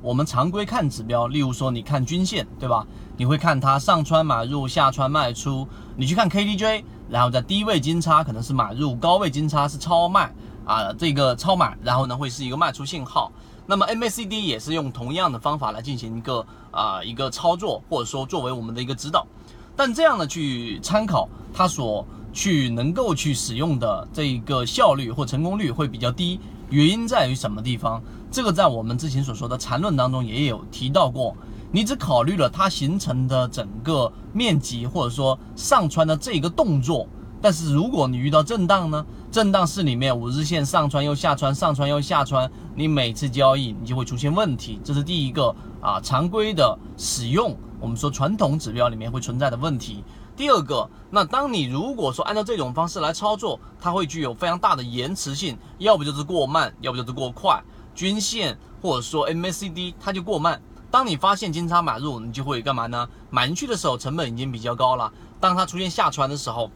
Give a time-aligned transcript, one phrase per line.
[0.00, 2.86] 我们常规看指标，例如说你看均线，对吧？
[3.16, 5.66] 你会看它上穿买入，下穿卖出。
[5.96, 10.32] 你去看 KDJ，然后在低位金叉可能是买入，高位金叉是超卖
[10.64, 13.32] 啊，这个超买，然后呢会是一个卖出信号。
[13.66, 19.26] 那么 MACD 也是用同样的方法来进行一个啊一个操作，或者说作为我们的一个指导。
[19.74, 26.38] 但这样的去参考，它所去能够去使用的这一个效率或成功率会比较低。
[26.70, 28.02] 原因在于什么地方？
[28.30, 31.36] 这个在我们之前所说的缠论当中也有提到过。
[31.70, 37.06] 你只考虑了它形成的整个面积，或者说上穿的这个动作。
[37.40, 39.04] 但是如果你遇到震荡呢？
[39.30, 44.80] 震荡市里面五日线上穿又下穿，上穿又下穿，你每次交易你就会出现问题。
[44.82, 50.02] 这是第一个啊，常规的使用，我们说传统指标里面会存在的问题。
[50.34, 57.62] 第二个，那当你如果说按照这种方式来操作，它会具有非常大的延迟性，要不就是过慢，要不就是过快。
[57.98, 60.62] 均线或者说 MACD 它就过慢。
[60.88, 63.08] 当你发现金叉买入，你就会干嘛呢？
[63.28, 65.12] 买进去的时候成本已经比较高了。
[65.40, 66.70] 当它出现下穿的时候，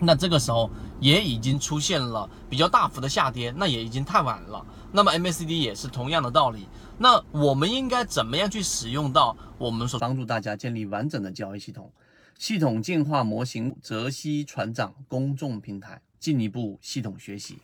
[0.00, 4.64] 那这个时候也已经出现了比较大幅的下跌，那也已经太晚了。
[4.92, 6.66] 那么 MACD 也是同样的道理。
[6.96, 11.92] 那我们应该怎么样去使用到我们所帮助大家建立完整的交易系统？
[12.38, 17.58] 系统进化模型，泽西船长公众平台，进一步系统学习。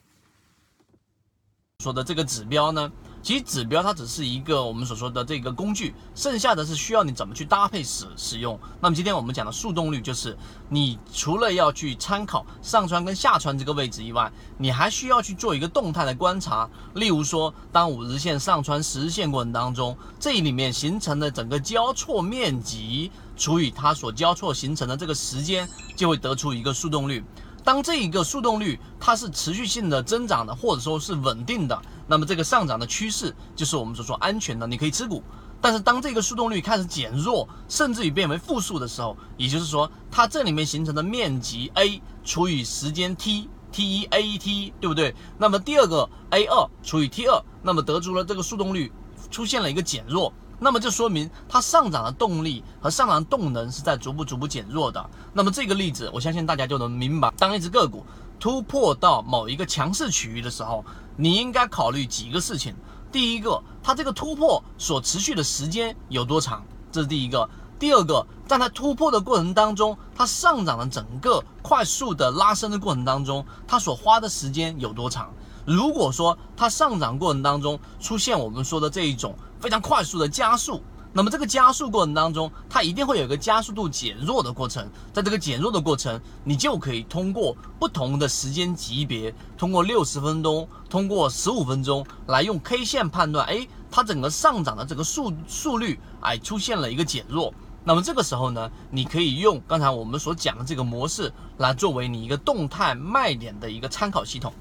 [1.83, 2.91] 说的这个指标呢，
[3.23, 8.57] 其实指标它只是一个我们所说的这个工具，剩下的是需要你怎么去搭配使使用。
[8.81, 10.39] 那么今天我们讲的速动率，就是
[10.69, 16.71] 你除了要去参考上穿跟下穿这个位置以外，你还需要去做一个动态的观察。
[16.95, 27.25] 例如说，当五日线上穿十日线过程当中，这里面形成的整个交错面积除以它所交错形成的这个时间，就会得出一个速动率。
[27.65, 35.23] 当这一个速动率它是持续性的增长的，或者说是稳定的，那么这个上涨的趋势就是我们所说安全的，你可以持股。
[35.61, 45.15] 但是当这个速动率开始减弱，甚至于变为负数的时候，也就是说它这里面形成的面积 A 除以时间 t，t 一 A 一 t，对不对？
[45.39, 48.91] 那么第二个 A 二除以 t 二，那么得出了这个速动率
[49.31, 50.33] 出现了一个减弱。
[50.63, 55.11] 那么就说明它上涨的动力和上涨动能是在逐步逐步减弱的。
[55.33, 58.07] 那么这个例子，我相信大家就能明白，当一只个股
[58.39, 60.85] 突破到某一个强势区域的时候，
[61.17, 62.75] 你应该考虑几个事情。
[63.11, 67.51] 第一个，它这个突破所持续的时间有多长，这是第一个。
[67.79, 75.33] 第二个，在它突破的过程当中，它上涨的整个快速的拉升的过程当中，它所花的时间有多长？
[75.65, 84.89] 如果说它上涨过程当中出现我们说的这一种非常快速的加速，那么这个加速过程当中，它一定会有一个加速度减弱的过程。
[85.13, 97.53] 在这个减弱的过程，你就可以通过不同的时间级别，通过六十分钟，通过十五分钟来用 K 线判断，哎，它整个上涨的这个速速率，哎，出现了一个减弱。
[97.85, 104.53] 那么这个时候呢，你可以用刚才我们所讲的这个模式来作为你一个动态卖点的一个参考系统。